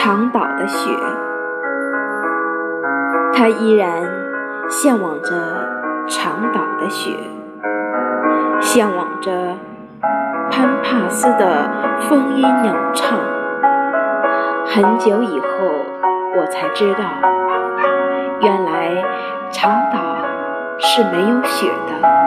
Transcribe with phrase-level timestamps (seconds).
[0.00, 0.88] 长岛的雪，
[3.34, 3.90] 他依然
[4.70, 5.34] 向往着
[6.06, 7.10] 长岛的雪，
[8.60, 9.56] 向往着
[10.52, 13.18] 潘帕斯的风音鸟唱。
[14.66, 15.46] 很久以后，
[16.36, 17.00] 我才知道，
[18.40, 19.04] 原来
[19.50, 19.98] 长岛
[20.78, 22.17] 是没有雪的。